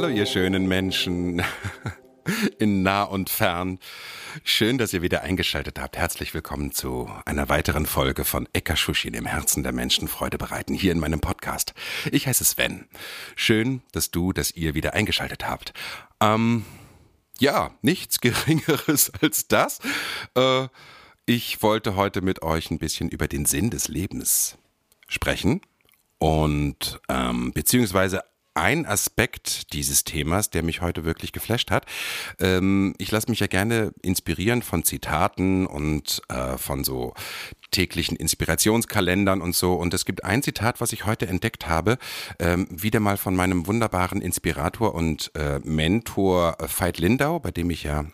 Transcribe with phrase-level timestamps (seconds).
[0.00, 1.42] Hallo, ihr schönen Menschen
[2.58, 3.78] in nah und fern.
[4.44, 5.98] Schön, dass ihr wieder eingeschaltet habt.
[5.98, 10.72] Herzlich willkommen zu einer weiteren Folge von Eka Shushi, dem Herzen der Menschen Freude bereiten,
[10.72, 11.74] hier in meinem Podcast.
[12.10, 12.88] Ich heiße Sven.
[13.36, 15.74] Schön, dass du, dass ihr wieder eingeschaltet habt.
[16.18, 16.64] Ähm,
[17.38, 19.80] ja, nichts Geringeres als das.
[20.34, 20.68] Äh,
[21.26, 24.56] ich wollte heute mit euch ein bisschen über den Sinn des Lebens
[25.08, 25.60] sprechen
[26.16, 28.22] und ähm, beziehungsweise
[28.60, 31.86] ein Aspekt dieses Themas, der mich heute wirklich geflasht hat.
[32.38, 37.14] Ähm, ich lasse mich ja gerne inspirieren von Zitaten und äh, von so
[37.70, 39.74] täglichen Inspirationskalendern und so.
[39.74, 41.98] Und es gibt ein Zitat, was ich heute entdeckt habe,
[42.38, 47.70] ähm, wieder mal von meinem wunderbaren Inspirator und äh, Mentor äh, Veit Lindau, bei dem
[47.70, 48.04] ich ja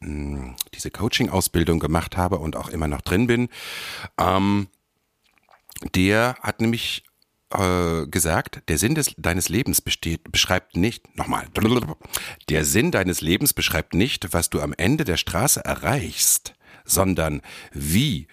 [0.00, 3.48] mh, diese Coaching-Ausbildung gemacht habe und auch immer noch drin bin.
[4.18, 4.66] Ähm,
[5.94, 7.04] der hat nämlich
[7.54, 11.48] äh, gesagt, der Sinn des, deines Lebens besteht, beschreibt nicht, nochmal,
[12.48, 17.42] der Sinn deines Lebens beschreibt nicht, was du am Ende der Straße erreichst, sondern
[17.72, 18.26] wie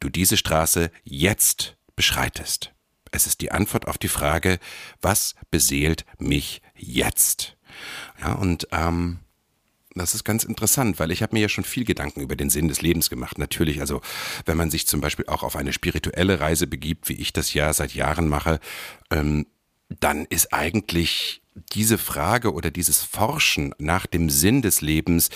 [0.00, 2.72] du diese Straße jetzt beschreitest.
[3.10, 4.58] Es ist die Antwort auf die Frage,
[5.00, 7.56] was beseelt mich jetzt?
[8.20, 9.20] Ja, und ähm,
[9.98, 12.68] das ist ganz interessant, weil ich habe mir ja schon viel Gedanken über den Sinn
[12.68, 13.38] des Lebens gemacht.
[13.38, 14.00] Natürlich, also
[14.44, 17.72] wenn man sich zum Beispiel auch auf eine spirituelle Reise begibt, wie ich das ja
[17.72, 18.60] seit Jahren mache,
[19.10, 19.46] ähm,
[19.88, 25.30] dann ist eigentlich diese Frage oder dieses Forschen nach dem Sinn des Lebens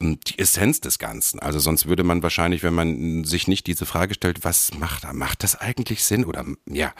[0.00, 1.40] ähm, die Essenz des Ganzen.
[1.40, 5.12] Also sonst würde man wahrscheinlich, wenn man sich nicht diese Frage stellt, was macht da?
[5.12, 6.24] Macht das eigentlich Sinn?
[6.24, 6.92] Oder ja,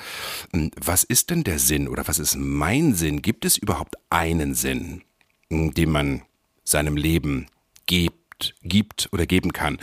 [0.54, 1.88] ähm, was ist denn der Sinn?
[1.88, 3.20] Oder was ist mein Sinn?
[3.20, 5.03] Gibt es überhaupt einen Sinn,
[5.50, 6.22] ähm, den man
[6.65, 7.47] seinem Leben
[7.87, 9.78] gibt, gibt oder geben kann.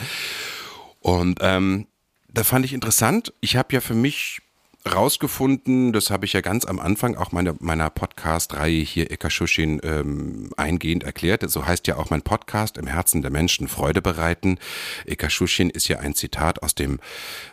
[0.99, 1.87] Und ähm,
[2.31, 3.33] da fand ich interessant.
[3.41, 4.41] Ich habe ja für mich
[4.89, 10.51] rausgefunden, das habe ich ja ganz am Anfang auch meine, meiner Podcast-Reihe hier Ekashushin ähm,
[10.55, 11.49] eingehend erklärt.
[11.49, 14.57] So heißt ja auch mein Podcast im Herzen der Menschen Freude bereiten.
[15.05, 16.99] Ekashushin ist ja ein Zitat aus dem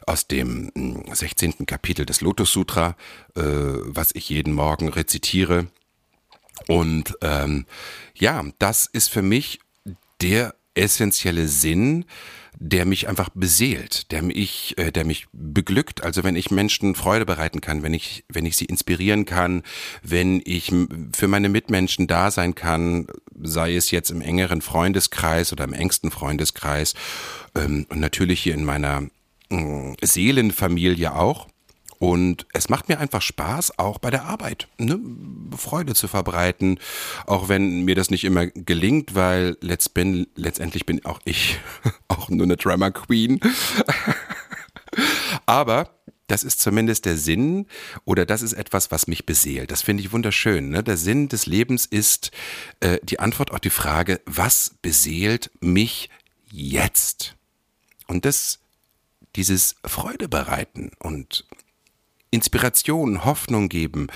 [0.07, 0.71] aus dem
[1.13, 1.55] 16.
[1.59, 2.97] Hm, Kapitel des Lotus Sutra,
[3.35, 5.67] äh, was ich jeden Morgen rezitiere.
[6.69, 7.67] Und ähm,
[8.15, 9.61] ja, das ist für mich
[10.21, 12.05] der essentielle Sinn,
[12.59, 16.03] der mich einfach beseelt, der mich, äh, der mich beglückt.
[16.03, 19.63] Also wenn ich Menschen Freude bereiten kann, wenn ich, wenn ich sie inspirieren kann,
[20.03, 20.73] wenn ich
[21.15, 23.09] für meine Mitmenschen da sein kann,
[23.43, 26.95] sei es jetzt im engeren Freundeskreis oder im engsten Freundeskreis
[27.55, 29.03] ähm, und natürlich hier in meiner
[29.51, 31.49] äh, Seelenfamilie auch.
[31.99, 35.01] Und es macht mir einfach Spaß, auch bei der Arbeit, ne?
[35.57, 36.79] Freude zu verbreiten,
[37.27, 41.59] auch wenn mir das nicht immer gelingt, weil letzt bin, letztendlich bin auch ich
[42.09, 43.41] auch nur eine Drama Queen.
[45.47, 45.91] Aber
[46.27, 47.67] das ist zumindest der Sinn
[48.05, 49.71] oder das ist etwas, was mich beseelt.
[49.71, 50.71] Das finde ich wunderschön.
[50.71, 50.83] Ne?
[50.83, 52.33] Der Sinn des Lebens ist
[52.81, 56.11] äh, die Antwort auf die Frage, was beseelt mich
[56.51, 57.37] jetzt?
[58.09, 58.59] Und das,
[59.37, 61.45] dieses Freude bereiten und
[62.31, 64.09] Inspiration, Hoffnung geben,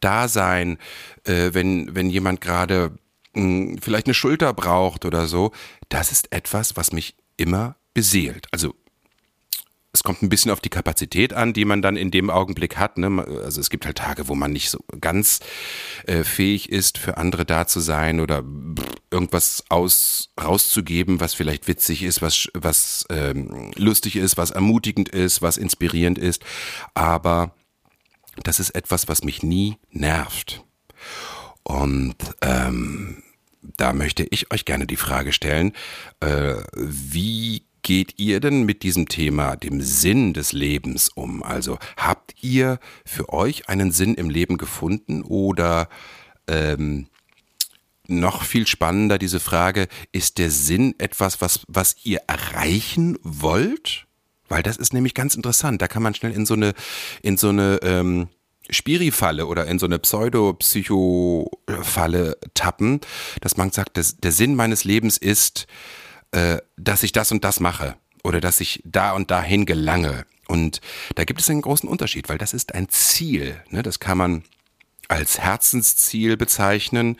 [0.00, 0.78] da sein,
[1.24, 2.96] äh, wenn, wenn jemand gerade
[3.34, 5.52] hm, vielleicht eine Schulter braucht oder so,
[5.88, 8.46] das ist etwas, was mich immer beseelt.
[8.50, 8.74] Also
[10.02, 12.98] kommt ein bisschen auf die Kapazität an, die man dann in dem Augenblick hat.
[12.98, 13.24] Ne?
[13.44, 15.40] Also es gibt halt Tage, wo man nicht so ganz
[16.06, 18.42] äh, fähig ist, für andere da zu sein oder
[19.10, 25.42] irgendwas aus rauszugeben, was vielleicht witzig ist, was was ähm, lustig ist, was ermutigend ist,
[25.42, 26.44] was inspirierend ist.
[26.94, 27.54] Aber
[28.42, 30.64] das ist etwas, was mich nie nervt.
[31.62, 33.22] Und ähm,
[33.62, 35.72] da möchte ich euch gerne die Frage stellen,
[36.20, 41.42] äh, wie geht ihr denn mit diesem Thema, dem Sinn des Lebens um?
[41.42, 45.88] Also habt ihr für euch einen Sinn im Leben gefunden oder
[46.46, 47.06] ähm,
[48.06, 54.06] noch viel spannender diese Frage, ist der Sinn etwas, was, was ihr erreichen wollt?
[54.48, 55.80] Weil das ist nämlich ganz interessant.
[55.80, 56.74] Da kann man schnell in so eine,
[57.22, 58.28] in so eine ähm,
[58.70, 63.00] Spiri-Falle oder in so eine Pseudo-Psycho-Falle tappen,
[63.40, 65.66] dass man sagt, das, der Sinn meines Lebens ist,
[66.32, 70.24] äh, dass ich das und das mache oder dass ich da und dahin gelange.
[70.48, 70.80] Und
[71.14, 73.62] da gibt es einen großen Unterschied, weil das ist ein Ziel.
[73.70, 73.82] Ne?
[73.82, 74.44] Das kann man
[75.08, 77.18] als Herzensziel bezeichnen.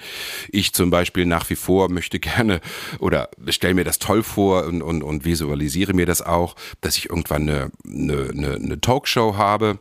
[0.50, 2.61] Ich zum Beispiel nach wie vor möchte gerne
[2.99, 7.11] oder stelle mir das toll vor und, und, und visualisiere mir das auch, dass ich
[7.11, 9.79] irgendwann eine, eine, eine Talkshow habe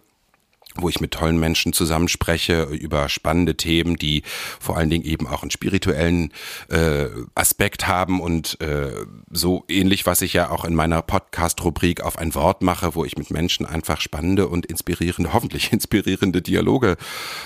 [0.76, 4.24] wo ich mit tollen Menschen zusammenspreche über spannende Themen, die
[4.60, 6.32] vor allen Dingen eben auch einen spirituellen
[6.70, 12.18] äh, Aspekt haben und äh, so ähnlich, was ich ja auch in meiner Podcast-Rubrik auf
[12.18, 16.98] ein Wort mache, wo ich mit Menschen einfach spannende und inspirierende, hoffentlich inspirierende Dialoge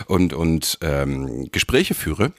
[0.07, 2.31] und, und ähm, Gespräche führe.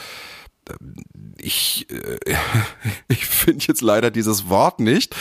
[1.38, 2.18] ich, äh,
[3.08, 5.14] ich finde jetzt leider dieses Wort nicht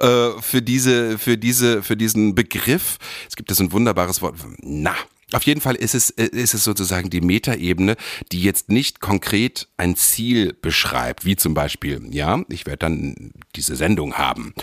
[0.00, 2.98] äh, für diese, für diese, für diesen Begriff.
[3.28, 4.36] Es gibt so ein wunderbares Wort.
[4.60, 4.94] Na,
[5.32, 7.96] auf jeden Fall ist es, äh, ist es sozusagen die Metaebene,
[8.30, 13.76] die jetzt nicht konkret ein Ziel beschreibt, wie zum Beispiel, ja, ich werde dann diese
[13.76, 14.54] Sendung haben,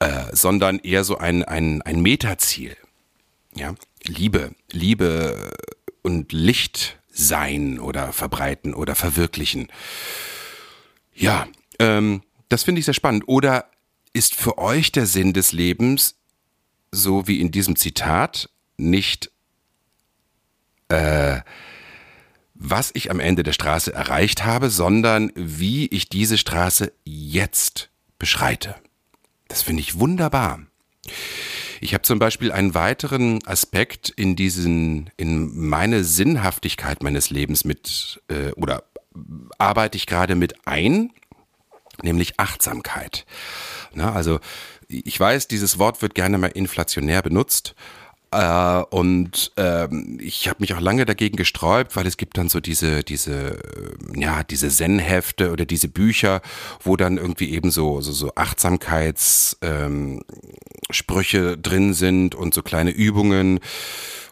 [0.00, 2.76] äh, sondern eher so ein, ein, ein Metaziel.
[3.56, 3.74] Ja,
[4.04, 5.52] Liebe, Liebe
[6.02, 9.68] und Licht sein oder verbreiten oder verwirklichen.
[11.14, 11.46] Ja,
[11.78, 13.24] ähm, das finde ich sehr spannend.
[13.26, 13.70] Oder
[14.12, 16.16] ist für euch der Sinn des Lebens,
[16.90, 19.30] so wie in diesem Zitat, nicht,
[20.88, 21.40] äh,
[22.54, 28.76] was ich am Ende der Straße erreicht habe, sondern wie ich diese Straße jetzt beschreite?
[29.48, 30.60] Das finde ich wunderbar.
[31.84, 38.22] Ich habe zum Beispiel einen weiteren Aspekt in diesen, in meine Sinnhaftigkeit meines Lebens mit,
[38.28, 38.84] äh, oder
[39.58, 41.12] arbeite ich gerade mit ein,
[42.00, 43.26] nämlich Achtsamkeit.
[43.92, 44.40] Na, also
[44.88, 47.74] ich weiß, dieses Wort wird gerne mal inflationär benutzt
[48.34, 52.58] äh, und ähm, ich habe mich auch lange dagegen gesträubt, weil es gibt dann so
[52.58, 56.42] diese, diese, äh, ja, diese Zen-Hefte oder diese Bücher,
[56.82, 60.24] wo dann irgendwie eben so, so, so Achtsamkeitssprüche ähm,
[61.02, 63.60] drin sind und so kleine Übungen.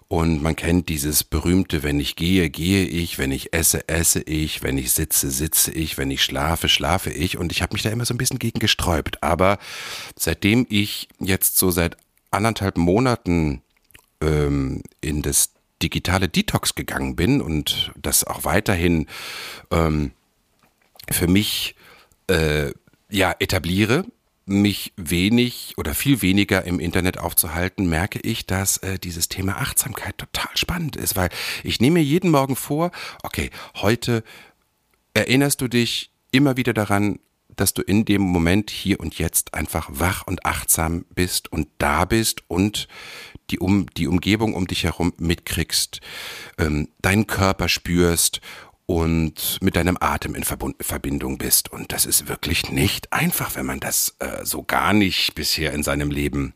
[0.08, 4.62] Und man kennt dieses berühmte, wenn ich gehe, gehe ich, wenn ich esse, esse ich,
[4.62, 7.38] wenn ich sitze, sitze ich, wenn ich schlafe, schlafe ich.
[7.38, 9.22] Und ich habe mich da immer so ein bisschen gegen gesträubt.
[9.22, 9.58] Aber
[10.18, 11.96] seitdem ich jetzt so seit
[12.30, 13.62] anderthalb Monaten
[14.20, 19.06] ähm, in das digitale Detox gegangen bin und das auch weiterhin
[19.70, 20.12] ähm,
[21.10, 21.74] für mich
[22.28, 22.72] äh,
[23.10, 24.04] ja etabliere,
[24.44, 30.18] mich wenig oder viel weniger im Internet aufzuhalten, merke ich, dass äh, dieses Thema Achtsamkeit
[30.18, 31.30] total spannend ist, weil
[31.62, 32.90] ich nehme mir jeden Morgen vor,
[33.22, 34.24] okay, heute
[35.14, 37.18] erinnerst du dich immer wieder daran,
[37.54, 42.04] dass du in dem Moment hier und jetzt einfach wach und achtsam bist und da
[42.04, 42.88] bist und
[43.50, 46.00] die, um, die Umgebung um dich herum mitkriegst,
[46.58, 48.40] ähm, deinen Körper spürst
[48.86, 51.72] und mit deinem Atem in Verbindung bist.
[51.72, 55.82] Und das ist wirklich nicht einfach, wenn man das äh, so gar nicht bisher in
[55.82, 56.54] seinem Leben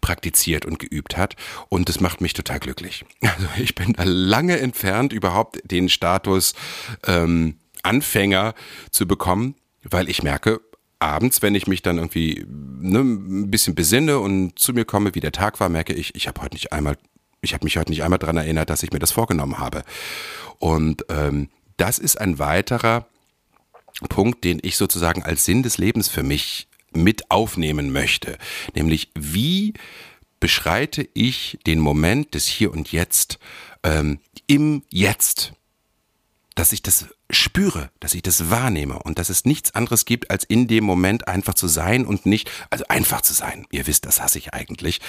[0.00, 1.36] praktiziert und geübt hat.
[1.68, 3.04] Und das macht mich total glücklich.
[3.38, 6.54] Also ich bin da lange entfernt, überhaupt den Status
[7.06, 8.54] ähm, Anfänger
[8.90, 10.60] zu bekommen, weil ich merke,
[10.98, 15.20] abends, wenn ich mich dann irgendwie ne, ein bisschen besinne und zu mir komme, wie
[15.20, 16.96] der Tag war, merke ich, ich habe heute nicht einmal,
[17.42, 19.84] ich habe mich heute nicht einmal daran erinnert, dass ich mir das vorgenommen habe.
[20.58, 21.48] Und ähm,
[21.78, 23.06] das ist ein weiterer
[24.08, 28.38] Punkt, den ich sozusagen als Sinn des Lebens für mich mit aufnehmen möchte.
[28.74, 29.74] Nämlich, wie
[30.40, 33.38] beschreite ich den Moment des Hier und Jetzt
[33.82, 35.52] ähm, im Jetzt?
[36.54, 40.44] Dass ich das spüre, dass ich das wahrnehme und dass es nichts anderes gibt, als
[40.44, 43.66] in dem Moment einfach zu sein und nicht, also einfach zu sein.
[43.70, 45.00] Ihr wisst, das hasse ich eigentlich.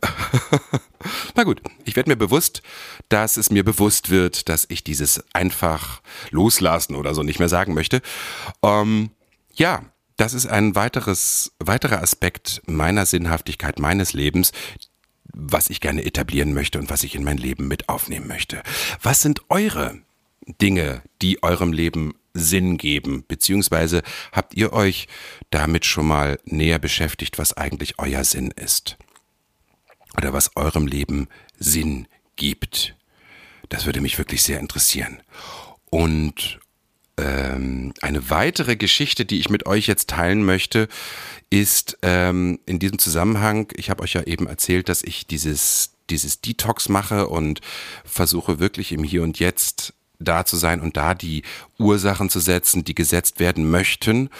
[1.34, 2.62] Na gut, ich werde mir bewusst,
[3.08, 7.74] dass es mir bewusst wird, dass ich dieses einfach loslassen oder so nicht mehr sagen
[7.74, 8.00] möchte.
[8.62, 9.10] Ähm,
[9.54, 9.84] ja,
[10.16, 14.52] das ist ein weiteres, weiterer Aspekt meiner Sinnhaftigkeit, meines Lebens,
[15.34, 18.62] was ich gerne etablieren möchte und was ich in mein Leben mit aufnehmen möchte.
[19.02, 20.00] Was sind eure
[20.46, 23.24] Dinge, die eurem Leben Sinn geben?
[23.26, 25.08] Beziehungsweise habt ihr euch
[25.50, 28.96] damit schon mal näher beschäftigt, was eigentlich euer Sinn ist?
[30.16, 32.94] Oder was eurem Leben Sinn gibt?
[33.68, 35.22] Das würde mich wirklich sehr interessieren.
[35.90, 36.60] Und
[37.18, 40.88] ähm, eine weitere Geschichte, die ich mit euch jetzt teilen möchte,
[41.50, 46.40] ist ähm, in diesem Zusammenhang, ich habe euch ja eben erzählt, dass ich dieses dieses
[46.40, 47.60] Detox mache und
[48.04, 51.42] versuche wirklich im Hier und Jetzt da zu sein und da die
[51.78, 54.30] Ursachen zu setzen, die gesetzt werden möchten.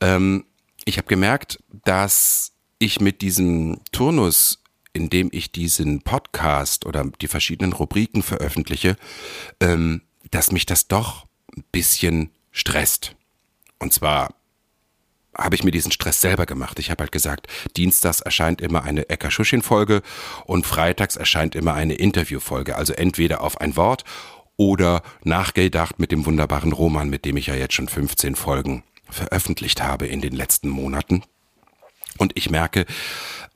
[0.00, 0.44] Ähm,
[0.84, 7.28] ich habe gemerkt, dass ich mit diesem Turnus, in dem ich diesen Podcast oder die
[7.28, 8.96] verschiedenen Rubriken veröffentliche,
[9.60, 13.14] ähm, dass mich das doch ein bisschen stresst.
[13.78, 14.34] Und zwar
[15.36, 16.78] habe ich mir diesen Stress selber gemacht.
[16.78, 17.46] Ich habe halt gesagt,
[17.76, 20.02] dienstags erscheint immer eine Eka Schuschin Folge
[20.44, 22.76] und freitags erscheint immer eine Interviewfolge.
[22.76, 24.04] Also entweder auf ein Wort
[24.60, 29.82] oder nachgedacht mit dem wunderbaren Roman, mit dem ich ja jetzt schon 15 Folgen veröffentlicht
[29.82, 31.22] habe in den letzten Monaten.
[32.18, 32.84] Und ich merke,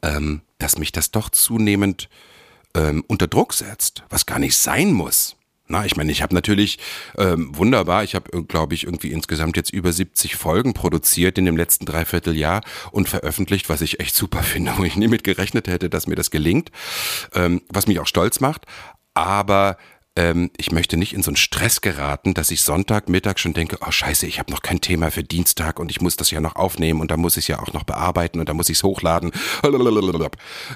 [0.00, 2.08] ähm, dass mich das doch zunehmend
[2.74, 5.36] ähm, unter Druck setzt, was gar nicht sein muss.
[5.66, 6.78] Na, ich meine, ich habe natürlich
[7.18, 11.44] ähm, wunderbar, ich habe, äh, glaube ich, irgendwie insgesamt jetzt über 70 Folgen produziert in
[11.44, 15.68] dem letzten Dreivierteljahr und veröffentlicht, was ich echt super finde, wo ich nie mit gerechnet
[15.68, 16.70] hätte, dass mir das gelingt,
[17.34, 18.64] ähm, was mich auch stolz macht.
[19.12, 19.76] Aber
[20.16, 23.90] ähm, ich möchte nicht in so einen Stress geraten, dass ich Sonntagmittag schon denke, oh
[23.90, 27.00] scheiße, ich habe noch kein Thema für Dienstag und ich muss das ja noch aufnehmen
[27.00, 29.32] und da muss ich es ja auch noch bearbeiten und da muss ich es hochladen.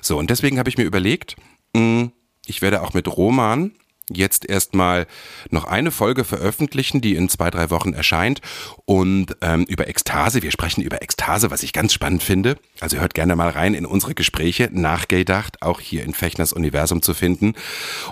[0.02, 1.36] So, und deswegen habe ich mir überlegt,
[1.76, 2.12] hm,
[2.46, 3.72] ich werde auch mit Roman
[4.12, 5.06] jetzt erstmal
[5.50, 8.40] noch eine Folge veröffentlichen, die in zwei, drei Wochen erscheint.
[8.84, 12.56] Und ähm, über Ekstase, wir sprechen über Ekstase, was ich ganz spannend finde.
[12.80, 17.14] Also hört gerne mal rein in unsere Gespräche, nachgedacht, auch hier in Fechners Universum zu
[17.14, 17.54] finden.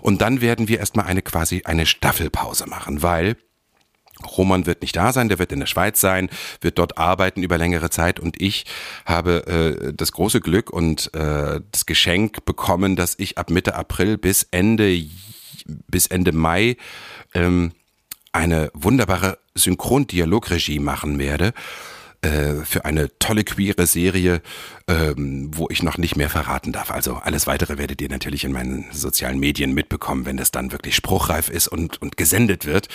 [0.03, 3.37] Und dann werden wir erstmal eine quasi eine Staffelpause machen, weil
[4.25, 7.59] Roman wird nicht da sein, der wird in der Schweiz sein, wird dort arbeiten über
[7.59, 8.65] längere Zeit und ich
[9.05, 14.17] habe äh, das große Glück und äh, das Geschenk bekommen, dass ich ab Mitte April
[14.17, 14.89] bis Ende
[15.67, 16.77] bis Ende Mai
[17.35, 17.73] ähm,
[18.33, 21.55] eine wunderbare Synchrondialogregie machen werde
[22.27, 24.43] äh, für eine tolle queere Serie,
[24.89, 26.91] ähm, wo ich noch nicht mehr verraten darf.
[26.91, 30.97] Also alles weitere werdet ihr natürlich in meinen sozialen Medien mitbekommen, wenn das dann wirklich
[30.97, 32.89] spruchreif ist und, und gesendet wird.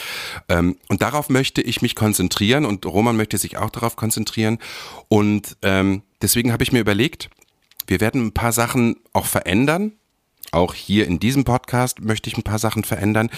[0.49, 4.57] Ähm, und darauf möchte ich mich konzentrieren und Roman möchte sich auch darauf konzentrieren.
[5.07, 7.29] Und ähm, deswegen habe ich mir überlegt,
[7.87, 9.93] wir werden ein paar Sachen auch verändern
[10.51, 13.29] auch hier in diesem Podcast möchte ich ein paar Sachen verändern.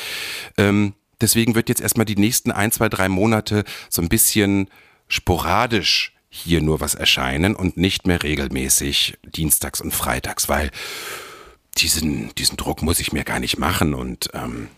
[0.57, 4.69] Ähm, deswegen wird jetzt erstmal die nächsten ein, zwei, drei Monate so ein bisschen
[5.07, 10.71] sporadisch hier nur was erscheinen und nicht mehr regelmäßig dienstags und freitags, weil
[11.77, 14.69] diesen, diesen Druck muss ich mir gar nicht machen und ähm,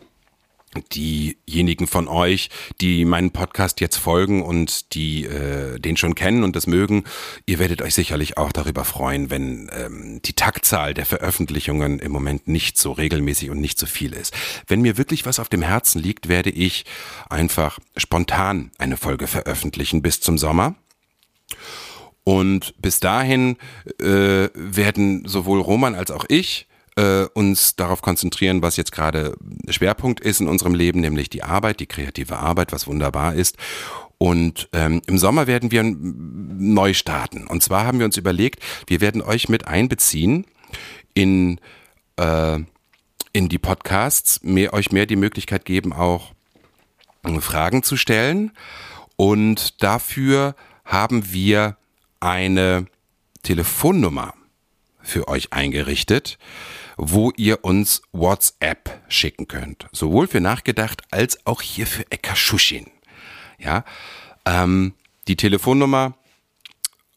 [0.93, 2.49] diejenigen von euch,
[2.81, 7.03] die meinen Podcast jetzt folgen und die äh, den schon kennen und das mögen,
[7.45, 12.47] ihr werdet euch sicherlich auch darüber freuen, wenn ähm, die Taktzahl der Veröffentlichungen im Moment
[12.47, 14.33] nicht so regelmäßig und nicht so viel ist.
[14.67, 16.85] Wenn mir wirklich was auf dem Herzen liegt, werde ich
[17.29, 20.75] einfach spontan eine Folge veröffentlichen bis zum Sommer.
[22.23, 23.57] Und bis dahin
[23.99, 29.35] äh, werden sowohl Roman als auch ich äh, uns darauf konzentrieren, was jetzt gerade
[29.69, 33.57] Schwerpunkt ist in unserem Leben, nämlich die Arbeit, die kreative Arbeit, was wunderbar ist.
[34.17, 37.47] Und ähm, im Sommer werden wir neu starten.
[37.47, 40.45] Und zwar haben wir uns überlegt, wir werden euch mit einbeziehen
[41.13, 41.59] in,
[42.15, 42.59] äh,
[43.33, 46.31] in die Podcasts, mehr, euch mehr die Möglichkeit geben, auch
[47.23, 48.51] äh, Fragen zu stellen.
[49.17, 51.75] Und dafür haben wir
[52.21, 52.85] eine
[53.43, 54.33] Telefonnummer
[55.05, 56.37] für euch eingerichtet
[56.97, 59.87] wo ihr uns WhatsApp schicken könnt.
[59.91, 62.87] Sowohl für Nachgedacht als auch hier für Ekashushin.
[63.57, 63.83] Ja,
[64.45, 64.93] ähm,
[65.27, 66.13] die Telefonnummer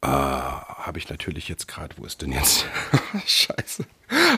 [0.01, 1.95] äh, habe ich natürlich jetzt gerade.
[1.99, 2.67] Wo ist denn jetzt?
[3.27, 3.85] Scheiße.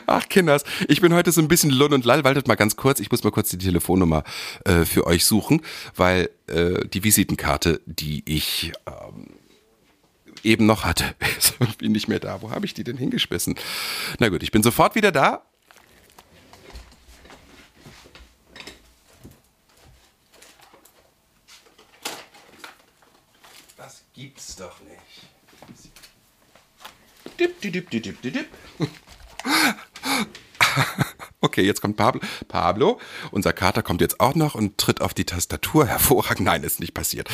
[0.05, 2.23] Ach, Kinders, ich bin heute so ein bisschen lull und lall.
[2.23, 2.99] Wartet mal ganz kurz.
[2.99, 4.23] Ich muss mal kurz die Telefonnummer
[4.65, 5.61] äh, für euch suchen,
[5.95, 9.27] weil äh, die Visitenkarte, die ich ähm,
[10.43, 11.15] eben noch hatte.
[11.37, 12.41] Ist irgendwie nicht mehr da.
[12.41, 13.55] Wo habe ich die denn hingeschmissen?
[14.19, 15.43] Na gut, ich bin sofort wieder da.
[23.77, 24.99] Das gibt's doch nicht.
[27.39, 28.47] Dip, dip, dip, dip, dip, dip.
[31.43, 32.21] Okay, jetzt kommt Pablo.
[32.47, 32.99] Pablo,
[33.31, 35.87] unser Kater kommt jetzt auch noch und tritt auf die Tastatur.
[35.87, 36.41] Hervorragend.
[36.41, 37.29] Nein, ist nicht passiert.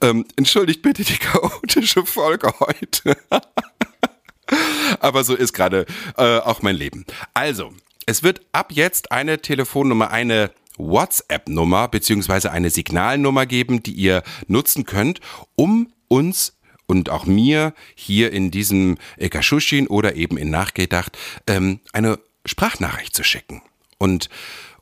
[0.00, 3.14] Ähm, entschuldigt bitte die chaotische Folge heute.
[5.00, 5.84] Aber so ist gerade
[6.16, 7.04] äh, auch mein Leben.
[7.34, 7.74] Also,
[8.06, 14.86] es wird ab jetzt eine Telefonnummer, eine WhatsApp-Nummer beziehungsweise eine Signalnummer geben, die ihr nutzen
[14.86, 15.20] könnt,
[15.54, 16.56] um uns
[16.86, 23.24] und auch mir hier in diesem Ekashushin oder eben in Nachgedacht ähm, eine Sprachnachricht zu
[23.24, 23.62] schicken
[23.98, 24.28] und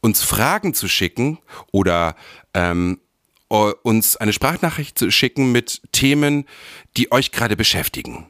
[0.00, 1.38] uns Fragen zu schicken
[1.72, 2.16] oder
[2.54, 3.00] ähm,
[3.48, 6.46] uns eine Sprachnachricht zu schicken mit Themen,
[6.96, 8.26] die euch gerade beschäftigen.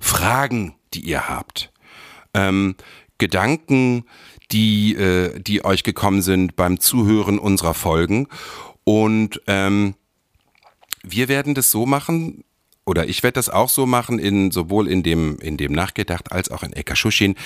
[0.00, 1.72] Fragen, die ihr habt.
[2.34, 2.74] Ähm,
[3.18, 4.04] Gedanken,
[4.50, 8.28] die, äh, die euch gekommen sind beim Zuhören unserer Folgen.
[8.84, 9.94] Und ähm,
[11.02, 12.44] wir werden das so machen,
[12.88, 16.50] oder ich werde das auch so machen, in, sowohl in dem, in dem Nachgedacht als
[16.50, 17.36] auch in Ekashushin,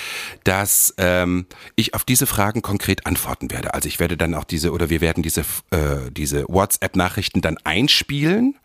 [0.45, 1.45] dass ähm,
[1.75, 3.73] ich auf diese Fragen konkret antworten werde.
[3.73, 8.57] Also ich werde dann auch diese, oder wir werden diese, äh, diese WhatsApp-Nachrichten dann einspielen,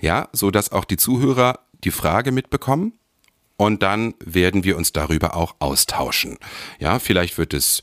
[0.00, 2.94] ja, so dass auch die Zuhörer die Frage mitbekommen
[3.56, 6.38] und dann werden wir uns darüber auch austauschen.
[6.78, 7.82] Ja, vielleicht wird es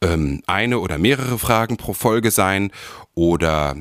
[0.00, 2.70] ähm, eine oder mehrere Fragen pro Folge sein
[3.14, 3.76] oder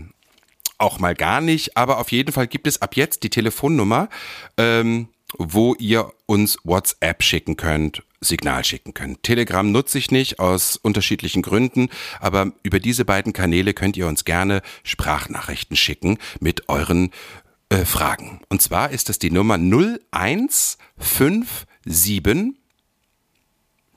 [0.86, 4.08] auch mal gar nicht, aber auf jeden Fall gibt es ab jetzt die Telefonnummer,
[4.58, 9.24] ähm, wo ihr uns WhatsApp schicken könnt, Signal schicken könnt.
[9.24, 11.90] Telegram nutze ich nicht aus unterschiedlichen Gründen,
[12.20, 17.12] aber über diese beiden Kanäle könnt ihr uns gerne Sprachnachrichten schicken mit euren
[17.70, 18.40] äh, Fragen.
[18.50, 22.54] Und zwar ist das die Nummer 0157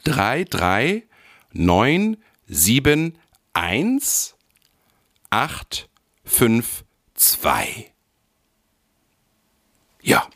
[0.05, 1.05] 33
[1.53, 3.15] 971
[6.29, 7.93] 852.
[10.03, 10.27] Ja.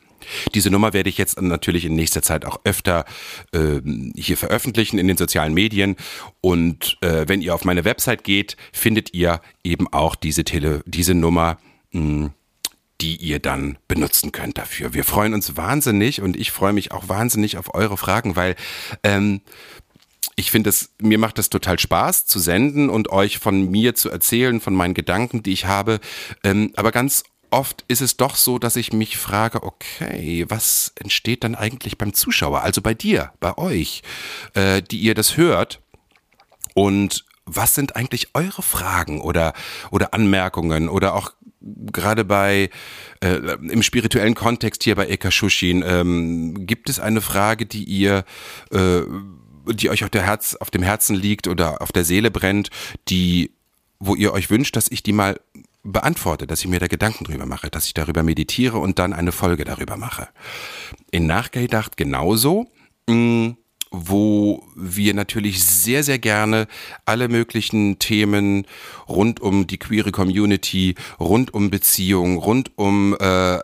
[0.54, 3.04] Diese Nummer werde ich jetzt natürlich in nächster Zeit auch öfter
[3.52, 3.80] äh,
[4.14, 5.96] hier veröffentlichen in den sozialen Medien.
[6.40, 11.14] Und äh, wenn ihr auf meine Website geht, findet ihr eben auch diese, Tele diese
[11.14, 11.58] Nummer.
[11.90, 12.30] Mh, hm,
[13.00, 14.94] die ihr dann benutzen könnt dafür.
[14.94, 18.54] Wir freuen uns wahnsinnig und ich freue mich auch wahnsinnig auf eure Fragen, weil
[19.02, 19.40] ähm,
[20.36, 24.10] ich finde es, mir macht es total Spaß zu senden und euch von mir zu
[24.10, 26.00] erzählen, von meinen Gedanken, die ich habe.
[26.42, 31.44] Ähm, aber ganz oft ist es doch so, dass ich mich frage, okay, was entsteht
[31.44, 34.02] dann eigentlich beim Zuschauer, also bei dir, bei euch,
[34.54, 35.80] äh, die ihr das hört?
[36.74, 39.52] Und was sind eigentlich eure Fragen oder,
[39.90, 42.70] oder Anmerkungen oder auch gerade bei
[43.20, 48.24] äh, im spirituellen Kontext hier bei Ekashushin, ähm, gibt es eine Frage, die ihr
[48.72, 49.02] äh,
[49.66, 52.70] die euch auf, der Herz, auf dem Herzen liegt oder auf der Seele brennt,
[53.08, 53.52] die,
[53.98, 55.40] wo ihr euch wünscht, dass ich die mal
[55.82, 59.32] beantworte, dass ich mir da Gedanken drüber mache, dass ich darüber meditiere und dann eine
[59.32, 60.28] Folge darüber mache.
[61.10, 62.68] In Nachgedacht genauso.
[63.08, 63.52] Mm,
[63.92, 66.66] wo wir natürlich sehr, sehr gerne
[67.04, 68.66] alle möglichen Themen
[69.06, 73.58] rund um die queere Community, rund um Beziehungen, rund um äh,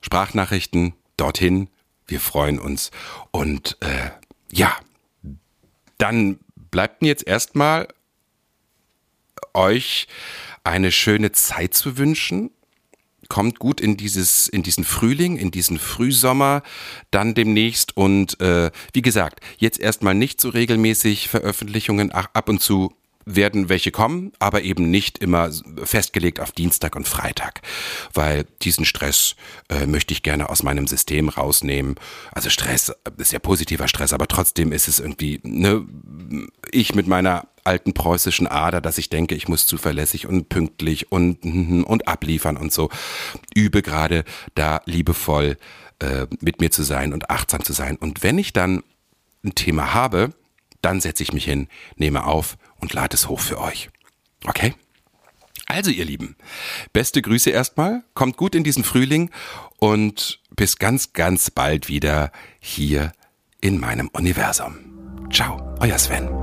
[0.01, 1.69] Sprachnachrichten dorthin.
[2.07, 2.91] Wir freuen uns.
[3.31, 4.11] Und äh,
[4.51, 4.77] ja,
[6.03, 7.87] dann bleibt mir jetzt erstmal
[9.55, 10.09] euch
[10.65, 12.51] eine schöne Zeit zu wünschen.
[13.29, 16.65] Kommt gut in dieses, in diesen Frühling, in diesen Frühsommer
[17.13, 17.97] dann demnächst.
[17.97, 22.93] Und äh, wie gesagt, jetzt erstmal nicht so regelmäßig Veröffentlichungen, ab und zu
[23.25, 25.51] werden welche kommen, aber eben nicht immer
[25.85, 27.63] festgelegt auf Dienstag und Freitag,
[28.15, 29.37] weil diesen Stress
[29.69, 31.97] äh, möchte ich gerne aus meinem System rausnehmen.
[32.33, 35.87] Also Stress ist ja positiver Stress, aber trotzdem ist es irgendwie, ne,
[36.71, 41.45] ich mit meiner alten preußischen Ader, dass ich denke, ich muss zuverlässig und pünktlich und,
[41.87, 42.91] und abliefern und so,
[43.55, 45.57] übe gerade da liebevoll
[46.01, 47.97] äh, mit mir zu sein und achtsam zu sein.
[47.97, 48.83] Und wenn ich dann
[49.45, 50.33] ein Thema habe,
[50.81, 53.89] dann setze ich mich hin, nehme auf und lade es hoch für euch.
[54.45, 54.75] Okay?
[55.67, 56.37] Also ihr Lieben,
[56.93, 59.31] beste Grüße erstmal, kommt gut in diesen Frühling
[59.79, 63.13] und bis ganz, ganz bald wieder hier
[63.61, 65.29] in meinem Universum.
[65.31, 66.42] Ciao, euer Sven.